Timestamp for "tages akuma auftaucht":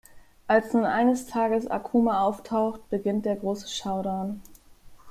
1.27-2.89